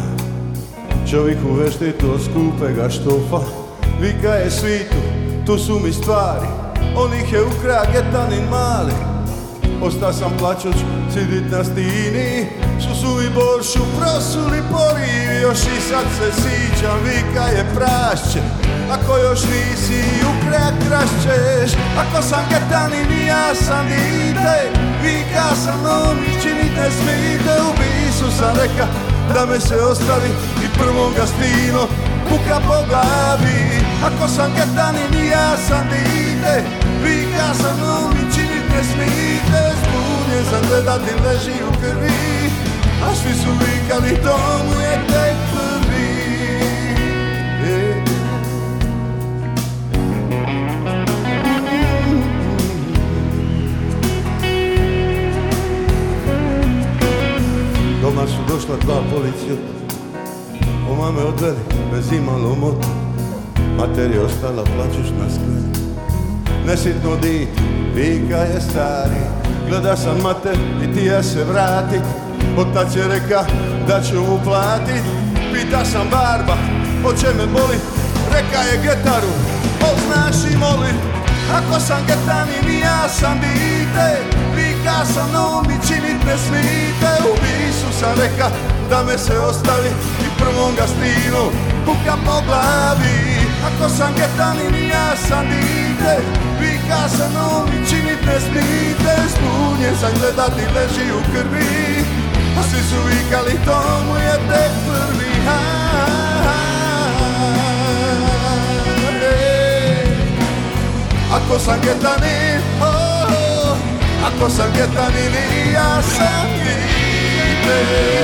Čovjek 1.11 1.39
u 1.51 1.55
veštitu 1.55 2.11
od 2.11 2.21
skupega 2.23 2.91
štofa 2.91 3.56
Vika 4.01 4.35
je 4.35 4.51
svitu, 4.51 4.97
tu 5.47 5.59
su 5.59 5.81
mi 5.81 5.93
stvari. 5.93 6.47
On 6.97 7.15
ih 7.15 7.33
je 7.33 7.45
ukra 7.45 7.85
getanin 7.93 8.49
mali. 8.51 8.93
Osta 9.83 10.13
sam 10.13 10.33
plaćoć, 10.39 10.77
sidit 11.13 11.51
na 11.51 11.65
stini. 11.65 12.47
Su 12.81 12.95
su 13.01 13.09
mi 13.15 13.29
boršu 13.35 13.83
prosuli 13.99 14.61
porivi 14.73 15.41
Još 15.43 15.59
i 15.59 15.81
sad 15.89 16.07
se 16.19 16.29
sićam, 16.43 16.99
vika 17.05 17.45
je 17.57 17.65
prašće 17.75 18.41
Ako 18.91 19.19
još 19.19 19.41
nisi 19.43 20.03
ukra 20.31 20.67
krašćeš. 20.83 21.79
Ako 22.03 22.23
sam 22.23 22.45
getanin 22.51 23.13
i 23.21 23.27
ja 23.27 23.55
sam 23.55 23.87
dite 23.89 24.59
Vika 25.03 25.55
sam 25.65 25.81
on, 26.09 26.17
činit 26.43 26.73
ne 26.77 26.91
smijete 26.91 27.55
U 27.69 27.71
bisu 27.79 28.37
sam 28.39 28.57
reka 28.57 28.87
da 29.35 29.47
me 29.47 29.61
se 29.61 29.77
ostavi 29.77 30.31
I 30.65 30.79
prvom 30.79 31.13
ga 31.17 31.27
stino 31.27 31.87
puka 32.29 32.61
po 32.69 32.79
glavi 32.89 33.76
Ako 34.05 34.29
sam 34.29 34.53
getanin 34.55 35.25
i 35.25 35.29
ja 35.29 35.57
sam 35.57 35.89
dite 35.91 36.63
Vika 37.05 37.55
sam 37.55 37.79
on 37.83 38.13
i 38.13 38.35
činit 38.35 38.65
ne 38.71 38.85
smijete 38.85 39.73
Zbunjen 39.83 40.45
sam 40.51 40.69
gledati 40.69 41.11
leži 41.25 41.63
u 41.69 41.81
krvi. 41.81 42.51
A 43.05 43.15
svi 43.15 43.35
su 43.35 43.51
vikali 43.51 44.23
to 44.23 44.39
mu 44.65 44.81
je 44.81 45.01
tek 45.09 45.37
prvi. 45.53 46.07
E. 47.65 48.05
Doma 58.03 58.27
su 58.27 58.55
došla 58.55 58.77
dva 58.77 59.03
policijota 59.15 59.77
Oma 60.91 61.11
me 61.11 61.23
odveli 61.23 61.59
bez 61.93 62.13
imalo 62.13 62.55
moto 62.55 63.06
Mater 63.77 64.11
je 64.11 64.21
ostala 64.21 64.65
plaćuš 64.65 65.11
na 65.21 65.27
skladu 65.35 65.87
Nesitno 66.67 67.17
dite, 67.17 67.63
vika 67.95 68.37
je 68.37 68.61
stari. 68.61 69.23
Gleda 69.69 69.97
sam 69.97 70.21
mater 70.23 70.57
i 70.85 70.95
ti 70.95 71.07
ja 71.07 71.23
se 71.23 71.45
vratit 71.45 72.03
Otac 72.57 72.97
je 72.97 73.09
reka 73.09 73.45
da 73.89 74.03
ću 74.03 74.21
mu 74.21 74.39
Pita 75.53 75.85
sam 75.85 76.07
barba, 76.11 76.57
hoće 77.03 77.27
me 77.39 77.47
boli. 77.47 77.79
Reka 78.33 78.61
je 78.63 78.83
getaru, 78.83 79.33
poznaš 79.81 80.53
i 80.53 80.57
moli. 80.57 80.93
Ako 81.55 81.81
sam 81.81 82.03
getanin 82.07 82.77
i 82.77 82.81
ja 82.81 83.09
sam 83.09 83.41
dite 83.41 84.09
Vika 84.57 85.05
sam 85.15 85.33
no 85.33 85.63
mi 85.69 85.75
činit 85.89 86.25
ne 86.27 86.37
smite 86.39 87.11
U 87.31 87.35
bisu 87.43 87.99
sam 88.01 88.11
reka 88.21 88.51
da 88.91 89.05
me 89.05 89.19
se 89.19 89.39
ostavi 89.39 89.89
I 90.21 90.29
prvom 90.39 90.75
ga 90.77 90.87
stinu 90.87 91.43
puka 91.85 92.17
po 92.27 92.43
glavi 92.47 93.26
Ako 93.67 93.89
sam 93.89 94.15
getanin 94.15 94.75
i 94.75 94.89
ja 94.89 95.17
sam 95.29 95.47
dite 95.49 96.15
Vika 96.61 97.09
sam 97.09 97.33
no 97.35 97.67
mi 97.67 97.89
činit 97.89 98.21
ne 98.27 98.41
smite 98.41 99.15
Zbunjen 99.33 99.97
sam 100.01 100.11
gledati 100.21 100.63
leži 100.75 101.13
u 101.13 101.21
krvi 101.33 102.05
A 102.59 102.63
svi 102.63 102.83
su 102.89 102.97
vikali 103.09 103.59
to 103.65 103.79
mu 104.07 104.17
je 104.17 104.33
tek 104.49 104.73
prvi. 104.87 105.27
Ako 111.33 111.59
sam 111.59 111.81
getanin, 111.81 112.61
oh, 112.81 112.87
oh, 112.87 113.77
ako 114.27 114.51
sam 114.51 114.73
getanin 114.73 115.35
i 115.35 115.73
ja 115.73 116.03
sam 116.03 116.47
dite 116.65 118.17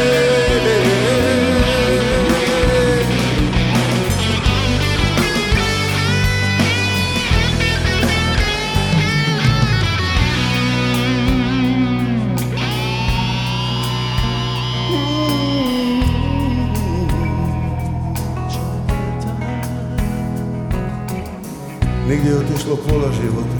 Nigdje 22.13 22.31
je 22.31 22.39
otišlo 22.39 22.77
pola 22.89 23.09
života. 23.23 23.59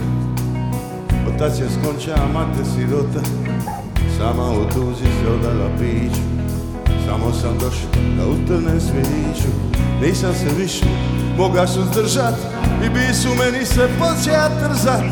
Otac 1.29 1.59
je 1.59 1.69
skonča, 1.75 2.15
a 2.23 2.33
mate 2.33 2.65
sirota. 2.75 3.23
Sama 4.19 4.47
u 4.51 4.65
tuzi 4.73 5.05
se 5.05 5.27
odala 5.35 5.69
piću 5.79 6.23
Samo 7.07 7.33
sam 7.33 7.55
došao 7.59 7.91
da 8.17 8.27
utrnem 8.27 8.81
sviću 8.81 9.51
Nisam 10.03 10.35
se 10.35 10.49
više 10.59 10.85
moga 11.39 11.67
suzdržat 11.67 12.35
I 12.85 12.89
bi 12.89 13.15
su 13.15 13.29
meni 13.29 13.67
se 13.67 13.89
počeja 13.99 14.49
trzat 14.49 15.05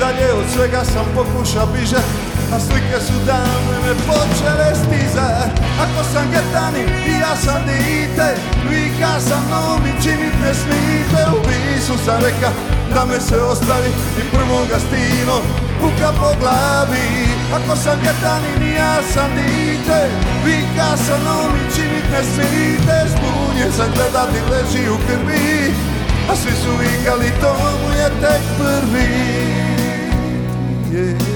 Dalje 0.00 0.32
od 0.32 0.46
svega 0.54 0.84
sam 0.84 1.06
pokuša 1.14 1.66
bižat 1.72 2.08
A 2.54 2.60
slike 2.60 2.98
su 3.06 3.16
davne 3.26 3.76
me 3.84 3.94
počele 4.06 4.70
stizat. 4.82 5.50
Ako 5.84 6.00
sam 6.12 6.24
getanin 6.30 6.88
i 7.06 7.12
ja 7.20 7.36
sam 7.36 7.62
dite 7.66 8.28
Vika 8.68 9.20
sa 9.20 9.36
mnom 9.46 9.80
i 9.86 10.02
činit 10.02 10.34
ne 10.42 10.54
smite 10.54 11.20
U 11.36 11.38
bisu 11.84 12.04
sam 12.04 12.20
reka 12.20 12.50
da 12.94 13.04
me 13.04 13.20
se 13.20 13.36
ostavi 13.40 13.88
I 14.18 14.22
prvom 14.32 14.68
ga 14.68 14.78
stino 14.78 15.36
puka 15.80 16.12
po 16.20 16.30
glavi. 16.40 17.08
Ako 17.54 17.76
sam 17.76 17.98
getanin 18.00 18.70
i 18.70 18.74
ja 18.74 19.02
sam 19.14 19.30
dite 19.36 20.08
Vika 20.44 20.96
sa 20.96 21.16
mnom 21.18 21.52
i 21.56 21.74
činit 21.74 22.04
ne 22.12 22.22
smite 22.24 22.96
Zbunjen 23.08 23.72
sam 23.76 23.86
gledati 23.94 24.38
leži 24.50 24.90
u 24.90 24.96
krvi 25.06 25.72
A 26.30 26.36
svi 26.36 26.52
su 26.52 26.70
vikali 26.80 27.30
to 27.40 27.52
mu 27.52 27.90
je 27.98 28.08
tek 28.20 28.42
prvi. 28.58 29.08
Yeah. 30.92 31.33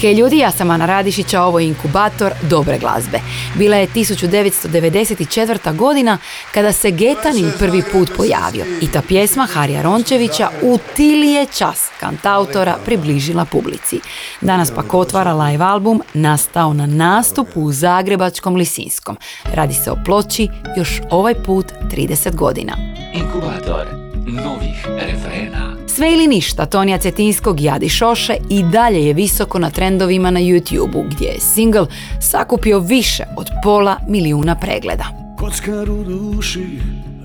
Hej 0.00 0.14
ljudi, 0.14 0.38
ja 0.38 0.50
sam 0.50 0.70
Ana 0.70 0.86
Radišić, 0.86 1.34
a 1.34 1.42
ovo 1.42 1.58
je 1.58 1.66
inkubator 1.68 2.32
dobre 2.42 2.78
glazbe. 2.78 3.20
Bila 3.54 3.76
je 3.76 3.88
1994. 3.88 5.76
godina 5.76 6.18
kada 6.54 6.72
se 6.72 6.90
Getanin 6.90 7.52
prvi 7.58 7.82
put 7.92 8.10
pojavio 8.16 8.64
i 8.80 8.88
ta 8.88 9.02
pjesma 9.08 9.46
Harija 9.46 9.82
Rončevića 9.82 10.48
u 10.62 10.78
tilije 10.96 11.46
čas 11.46 11.88
kantautora 12.00 12.76
približila 12.84 13.44
publici. 13.44 14.00
Danas 14.40 14.70
pak 14.70 14.94
otvara 14.94 15.32
live 15.32 15.64
album 15.64 16.02
nastao 16.14 16.74
na 16.74 16.86
nastupu 16.86 17.60
u 17.60 17.72
Zagrebačkom 17.72 18.56
Lisinskom. 18.56 19.16
Radi 19.54 19.74
se 19.74 19.90
o 19.90 19.96
ploči 20.04 20.48
još 20.76 21.00
ovaj 21.10 21.34
put 21.34 21.66
30 21.82 22.34
godina. 22.34 22.72
Inkubator 23.14 23.86
novih 24.26 24.86
refrena. 24.86 25.79
Sve 25.94 26.12
ili 26.12 26.26
ništa 26.26 26.66
Tonija 26.66 26.98
Cetinskog 26.98 27.60
Jadi 27.60 27.88
Šoše 27.88 28.36
i 28.50 28.62
dalje 28.62 29.06
je 29.06 29.14
visoko 29.14 29.58
na 29.58 29.70
trendovima 29.70 30.30
na 30.30 30.40
YouTube-u 30.40 31.04
gdje 31.10 31.26
je 31.26 31.40
single 31.40 31.86
sakupio 32.20 32.78
više 32.78 33.24
od 33.36 33.46
pola 33.62 33.96
milijuna 34.08 34.54
pregleda. 34.54 35.04
Kockar 35.38 35.90
u 35.90 36.04
duši, 36.04 36.66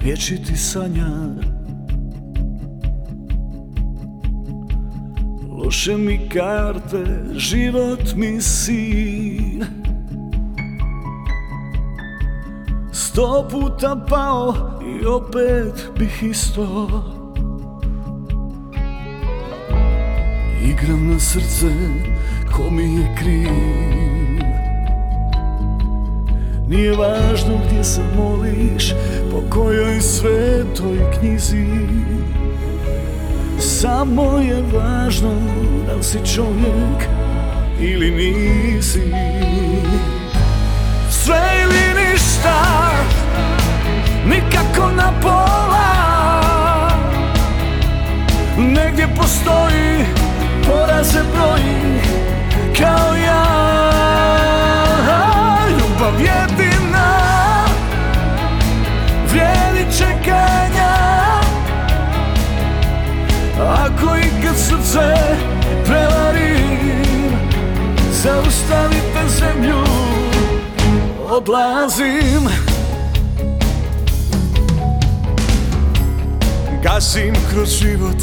vječiti 0.01 0.57
sanjar 0.57 1.45
Loše 5.49 5.97
mi 5.97 6.29
karte, 6.29 7.05
život 7.35 8.15
mi 8.15 8.41
sin. 8.41 9.65
Sto 12.93 13.47
puta 13.51 14.05
pao 14.09 14.55
i 15.01 15.05
opet 15.05 15.89
bih 15.99 16.23
isto 16.23 17.24
Igram 20.65 21.11
na 21.11 21.19
srce, 21.19 21.67
ko 22.51 22.69
mi 22.71 22.83
je 22.83 23.15
kriv. 23.19 23.49
Nije 26.67 26.91
važno 26.91 27.61
gdje 27.67 27.83
se 27.83 28.01
moliš, 28.17 28.93
po 29.31 29.41
kojoj 29.49 30.01
svetoj 30.01 30.97
knjizi. 31.19 31.65
Samo 33.59 34.37
je 34.37 34.63
važno 34.73 35.35
da 35.87 35.95
li 35.95 36.03
si 36.03 36.19
čovjek 36.35 37.09
ili 37.79 38.11
nisi. 38.11 39.01
Sve 41.09 41.41
ili 41.63 42.09
ništa, 42.11 42.91
nikako 44.25 44.91
na 44.91 45.11
pola. 45.21 45.95
Negdje 48.57 49.07
postoji, 49.17 50.05
poraz 50.67 51.07
se 51.11 51.19
broji 51.33 52.01
kao 52.77 53.15
ja. 53.15 53.45
Ljubav 55.69 56.13
jedina, 56.19 57.15
vrijedi 59.29 59.97
čekanja. 59.97 60.95
Ako 63.59 64.15
ikad 64.15 64.57
srce 64.57 65.15
prevarim 65.85 66.85
Zaustavite 68.11 69.29
zemlju. 69.39 69.83
Odlazim. 71.29 72.49
Gasim 76.83 77.33
kroz 77.51 77.69
život 77.69 78.17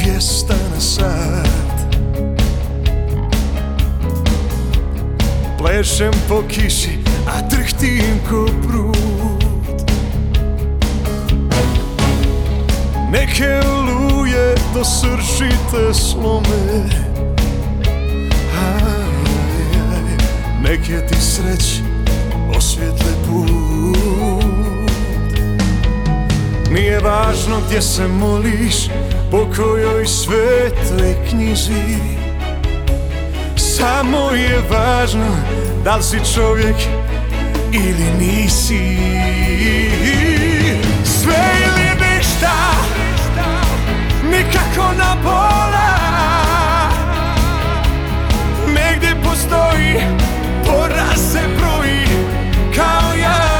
dvijesta 0.00 0.54
na 0.74 0.80
sat 0.80 1.61
Plešem 5.62 6.10
po 6.28 6.42
kiši, 6.48 6.98
a 7.26 7.38
drhtim 7.46 8.18
ko 8.26 8.50
prut. 8.66 9.46
Neke 13.10 13.60
oluje 13.62 14.54
do 14.74 14.84
sršite 14.84 15.94
slome. 15.94 16.82
Aj, 18.58 19.02
Neke 20.62 21.06
ti 21.06 21.20
sreć 21.20 21.80
osvjetle 22.56 23.12
put. 23.26 24.42
Nije 26.74 27.00
važno 27.00 27.60
gdje 27.66 27.82
se 27.82 28.08
moliš 28.08 28.88
Po 29.30 29.46
kojoj 29.56 30.06
svetoj 30.06 31.14
knjizi 31.30 32.11
Samo 33.76 34.30
je 34.30 34.62
važno 34.70 35.36
Da 35.84 35.96
li 35.96 36.02
si 36.02 36.34
čovjek 36.34 36.76
ili 37.72 38.06
nisi. 38.18 38.98
Sve 41.04 41.44
ili 41.64 41.88
ništa 42.04 42.52
Nikako 44.24 44.92
na 44.98 45.16
pola. 45.22 45.92
Negdje 48.66 49.16
postoji 49.24 50.00
Poraz 50.66 51.32
se 51.32 51.40
broji 51.58 52.06
Kao 52.76 53.14
ja 53.22 53.51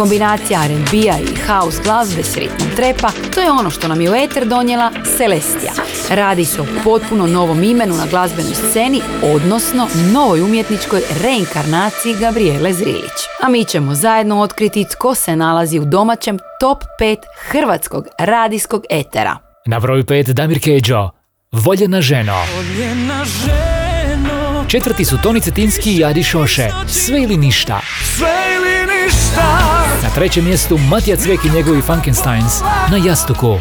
Kombinacija 0.00 0.64
R&B-a 0.64 1.18
i 1.18 1.36
house 1.46 1.82
glazbe 1.84 2.22
s 2.22 2.36
ritmom 2.36 2.68
trepa, 2.76 3.10
to 3.34 3.40
je 3.40 3.50
ono 3.50 3.70
što 3.70 3.88
nam 3.88 4.00
je 4.00 4.10
u 4.10 4.14
eter 4.14 4.46
donijela 4.46 4.90
Celestia. 5.16 5.72
Radi 6.10 6.44
se 6.44 6.60
o 6.60 6.66
potpuno 6.84 7.26
novom 7.26 7.64
imenu 7.64 7.94
na 7.94 8.06
glazbenoj 8.10 8.54
sceni, 8.54 9.00
odnosno 9.22 9.88
novoj 10.12 10.42
umjetničkoj 10.42 11.02
reinkarnaciji 11.22 12.16
Gabriele 12.20 12.72
Zrilić. 12.72 13.18
A 13.42 13.48
mi 13.48 13.64
ćemo 13.64 13.94
zajedno 13.94 14.40
otkriti 14.40 14.84
tko 14.84 15.14
se 15.14 15.36
nalazi 15.36 15.78
u 15.78 15.84
domaćem 15.84 16.38
top 16.60 16.78
5 17.00 17.16
hrvatskog 17.48 18.06
radijskog 18.18 18.84
etera. 18.90 19.36
Na 19.66 19.80
broju 19.80 20.04
5 20.04 20.32
Damir 20.32 20.60
Keđo, 20.60 21.10
Voljena 21.52 22.00
ženo. 22.00 22.36
Voljena 22.56 23.24
ženo 23.24 24.64
Četvrti 24.68 25.04
su 25.04 25.16
Toni 25.22 25.40
Cetinski 25.40 25.96
i 25.96 26.04
Adi 26.04 26.22
Šoše, 26.22 26.70
Sve 26.86 27.22
ili 27.22 27.36
ništa. 27.36 27.80
Sve 28.16 28.34
ili 28.56 28.92
ništa 28.92 29.79
Na 30.02 30.10
trećem 30.14 30.44
mjestu 30.44 30.78
Matija 30.78 31.16
Cvek 31.16 31.44
i 31.44 31.50
njegovi 31.50 31.82
Funkensteins, 31.82 32.60
Na 32.90 32.96
jastuku. 33.06 33.58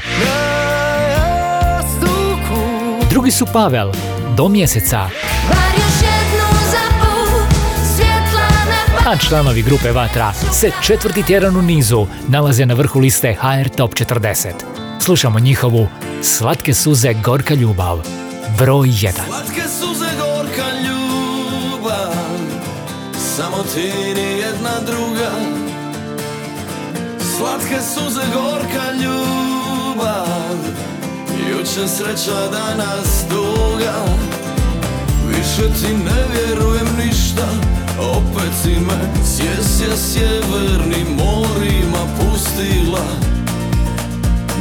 Drugi 3.10 3.32
su 3.32 3.46
Pavel, 3.54 3.92
Do 4.36 4.50
mjeseca. 4.50 5.10
A 9.08 9.18
članovi 9.18 9.62
grupe 9.62 9.92
Vatra 9.92 10.34
se 10.34 10.72
četvrti 10.82 11.24
tjedan 11.24 11.58
u 11.58 11.62
nizu 11.62 12.08
nalaze 12.28 12.66
na 12.66 12.74
vrhu 12.74 13.00
liste 13.00 13.34
HR 13.34 13.70
Top 13.70 13.94
40. 13.94 14.48
Slušamo 15.00 15.40
njihovu 15.40 15.88
Slatke 16.22 16.74
suze, 16.74 17.14
gorka 17.14 17.54
ljubav. 17.54 18.00
Broj 18.58 18.88
1. 18.88 19.12
Slatke 19.28 19.62
suze 19.80 20.10
gorka 20.20 20.66
ljubav 20.80 22.14
Samo 23.36 23.64
ti 23.74 23.92
ni 24.16 24.40
jedna 24.40 24.80
druga 24.86 25.59
Slatke 27.40 27.80
suze 27.82 28.22
gorka 28.34 28.92
ljubav. 28.92 30.58
Juče 31.50 31.88
sreća 31.88 32.50
danas 32.52 33.24
duga. 33.30 33.94
Više 35.28 35.62
ti 35.62 35.94
ne 35.94 36.24
vjerujem 36.34 36.88
ništa. 37.06 37.48
Opet 38.00 38.54
si 38.64 38.70
me 38.70 39.24
sjesja 39.26 39.98
sjevernim 39.98 41.08
morima 41.16 42.04
pustila. 42.20 43.06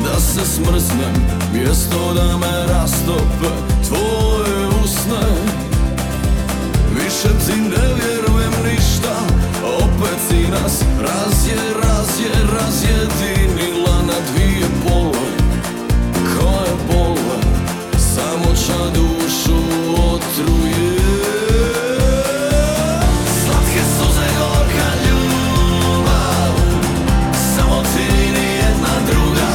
Da 0.04 0.20
se 0.20 0.46
smrznem 0.46 1.26
Mjesto 1.52 2.14
da 2.14 2.36
me 2.36 2.66
rastope 2.72 3.54
tvoje 3.88 4.68
usne. 4.84 5.26
Više 6.94 7.28
ti 7.46 7.60
ne 7.60 7.94
vjerujem 7.94 8.37
ništa 8.70 9.14
Opet 9.64 10.18
si 10.28 10.48
nas 10.50 10.82
razje, 11.00 11.56
razje, 11.82 12.30
razjedinila 12.54 14.02
na 14.02 14.18
dvije 14.32 14.66
pole. 14.84 15.28
Koje 16.12 16.72
bole 16.88 17.40
Samo 17.98 18.54
ča 18.66 18.90
dušu 18.94 19.58
otruje. 20.14 20.98
Slatke 23.44 23.82
suze 23.98 24.28
gorka 24.38 24.88
ljubav 25.04 26.54
Samo 27.56 27.82
ti 27.82 28.30
jedna 28.56 28.94
druga. 29.10 29.50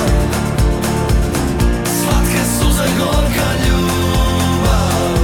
Slatke 2.04 2.44
suze 2.60 2.90
gorka 3.00 3.50
ljubav 3.66 5.18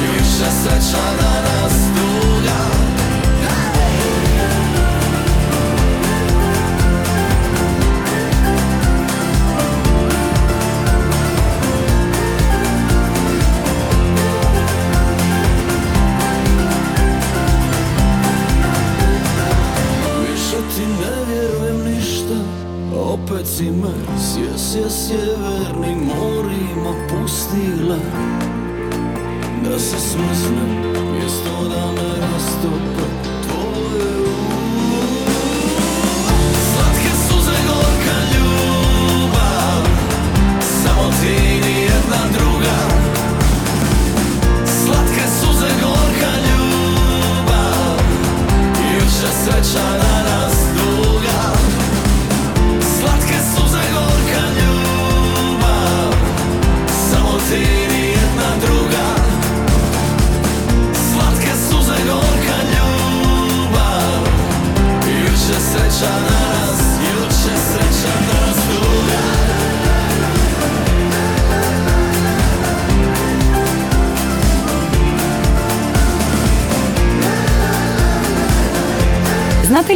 Više 0.00 0.50
sreća 0.62 1.23
Opet 23.44 23.56
si 23.56 23.70
me 23.70 23.88
sjesja 24.18 24.90
sjevernim 24.90 25.98
morima 25.98 26.94
pustila 27.08 27.96
Da 29.64 29.78
se 29.78 29.96
smrznem 29.98 30.92
Mjesto 31.12 31.68
da 31.68 31.92
me 31.92 32.20
rastope 32.20 33.04
Tvoje 33.42 34.04
Slatke 36.72 37.10
suze 37.28 37.56
gorka 37.66 38.18
ljubav 38.34 39.84
Samo 40.60 41.12
jedna 41.82 42.38
druga. 42.38 42.76
Suze 45.40 45.68
ljubav 46.46 47.98
Juče 48.94 49.32
sreća 49.44 50.13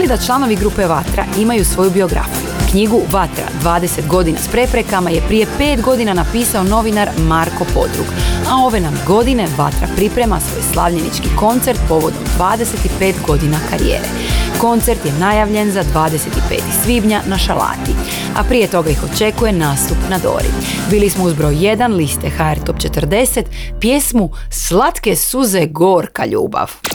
da 0.09 0.17
članovi 0.17 0.57
grupe 0.57 0.87
Vatra 0.87 1.25
imaju 1.39 1.65
svoju 1.65 1.91
biografiju? 1.91 2.49
Knjigu 2.71 3.03
Vatra 3.13 3.45
20 3.63 4.07
godina 4.07 4.39
s 4.39 4.49
preprekama 4.49 5.11
je 5.11 5.23
prije 5.29 5.47
5 5.61 5.83
godina 5.83 6.15
napisao 6.15 6.63
novinar 6.63 7.11
Marko 7.19 7.65
Podrug, 7.75 8.07
a 8.51 8.57
ove 8.57 8.81
nam 8.81 9.01
godine 9.07 9.49
Vatra 9.57 9.89
priprema 9.97 10.41
svoj 10.41 10.63
slavljenički 10.73 11.29
koncert 11.37 11.79
povodom 11.89 12.21
25 12.39 13.15
godina 13.27 13.59
karijere. 13.71 14.09
Koncert 14.61 15.05
je 15.05 15.13
najavljen 15.21 15.73
za 15.73 15.85
25. 15.95 16.19
svibnja 16.85 17.23
na 17.27 17.39
Šalati, 17.39 17.93
a 18.37 18.45
prije 18.45 18.67
toga 18.67 18.91
ih 18.91 19.03
očekuje 19.13 19.53
nastup 19.53 19.99
na 20.11 20.19
Dori. 20.19 20.49
Bili 20.91 21.11
smo 21.11 21.25
uz 21.25 21.35
broj 21.35 21.55
1 21.55 21.97
liste 21.97 22.31
HR 22.31 22.65
Top 22.67 22.77
40, 22.77 23.43
pjesmu 23.81 24.31
Slatke 24.51 25.17
suze 25.17 25.67
gorka 25.67 26.27
ljubav. 26.27 26.88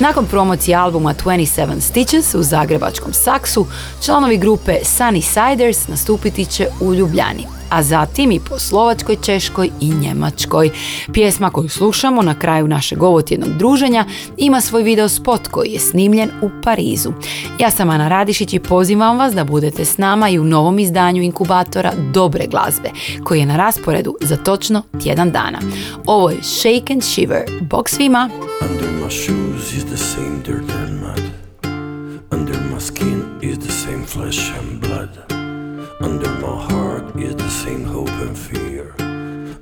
Nakon 0.00 0.26
promocije 0.26 0.76
albuma 0.76 1.14
27 1.14 1.80
Stitches 1.80 2.34
u 2.34 2.42
zagrebačkom 2.42 3.12
Saksu, 3.12 3.66
članovi 4.04 4.38
grupe 4.38 4.72
Sunny 4.82 5.20
Siders 5.20 5.88
nastupiti 5.88 6.46
će 6.46 6.68
u 6.80 6.94
Ljubljani, 6.94 7.46
a 7.70 7.82
zatim 7.82 8.32
i 8.32 8.40
po 8.40 8.58
Slovačkoj, 8.58 9.16
Češkoj 9.22 9.70
i 9.80 9.90
Njemačkoj. 9.94 10.70
Pjesma 11.12 11.50
koju 11.50 11.68
slušamo 11.68 12.22
na 12.22 12.34
kraju 12.34 12.68
našeg 12.68 13.02
ovotjednog 13.02 13.50
druženja 13.58 14.04
ima 14.36 14.60
svoj 14.60 14.82
video 14.82 15.08
spot 15.08 15.48
koji 15.48 15.70
je 15.70 15.80
snimljen 15.80 16.30
u 16.42 16.50
Parizu. 16.62 17.12
Ja 17.58 17.70
sam 17.70 17.90
Ana 17.90 18.08
Radišić 18.08 18.52
i 18.52 18.58
pozivam 18.58 19.18
vas 19.18 19.34
da 19.34 19.44
budete 19.44 19.84
s 19.84 19.98
nama 19.98 20.28
i 20.28 20.38
u 20.38 20.44
novom 20.44 20.78
izdanju 20.78 21.22
inkubatora 21.22 21.92
Dobre 22.12 22.46
glazbe, 22.46 22.90
koji 23.24 23.40
je 23.40 23.46
na 23.46 23.56
rasporedu 23.56 24.16
za 24.20 24.36
točno 24.36 24.82
tjedan 25.02 25.30
dana. 25.30 25.58
Ovo 26.06 26.30
je 26.30 26.42
Shake 26.42 26.92
and 26.92 27.02
Shiver. 27.02 27.44
Bog 27.60 27.90
svima! 27.90 28.30
Under 28.70 28.88
my 28.90 29.10
shoes 29.10 29.72
is 29.72 29.84
the 29.84 29.96
same 29.96 30.42
dirt 30.46 30.70
and 30.70 31.00
mud. 31.00 31.22
Under 32.32 32.54
my 32.72 32.80
skin 32.80 33.22
is 33.42 33.58
the 33.58 33.72
same 33.72 34.04
flesh 34.06 34.52
and 34.58 34.80
blood. 34.80 35.08
Under 36.00 36.28
my 36.28 36.56
heart 36.70 36.89
is 37.16 37.34
the 37.34 37.48
same 37.48 37.84
hope 37.84 38.08
and 38.08 38.36
fear. 38.36 38.94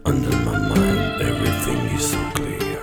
Under 0.04 0.30
my 0.48 0.58
mind, 0.74 1.22
everything 1.22 1.78
is 1.96 2.10
so 2.10 2.18
clear. 2.34 2.82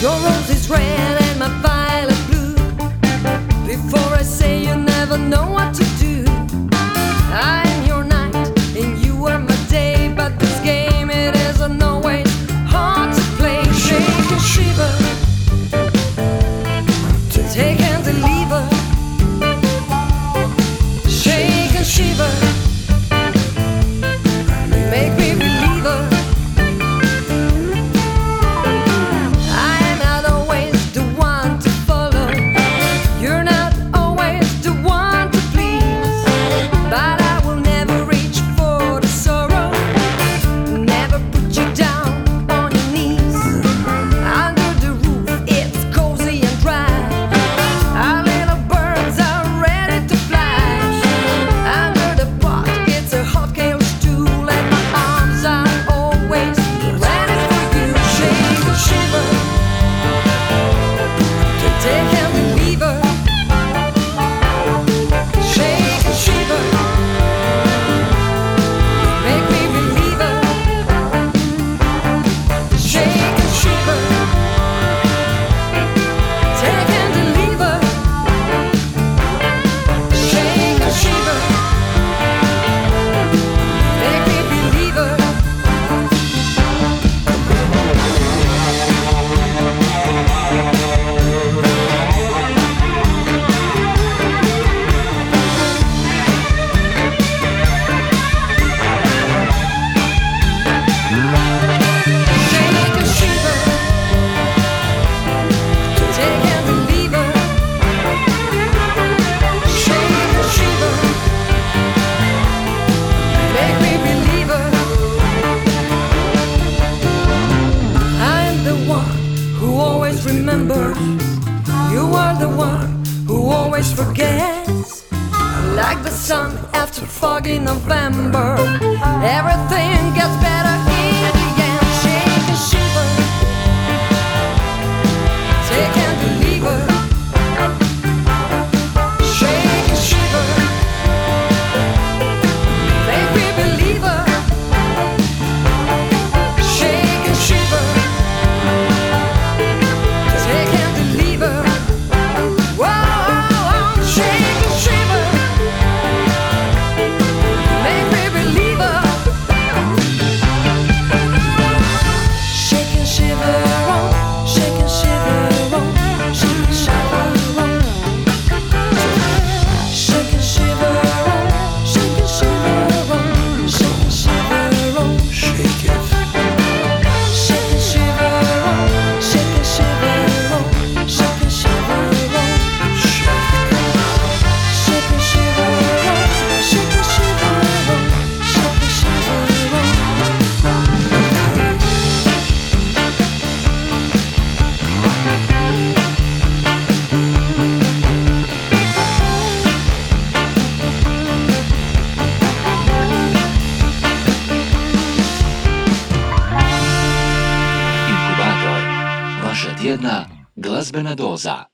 Your 0.00 0.16
rose 0.24 0.50
is 0.50 0.70
red 0.70 1.22
and 1.22 1.38
my 1.38 1.48
violet 1.62 2.20
blue. 2.28 2.54
Before 3.66 4.14
I 4.14 4.22
say 4.22 4.64
you 4.64 4.76
never 4.76 5.18
know 5.18 5.50
what 5.50 5.74
to 5.74 5.84
do. 5.84 5.97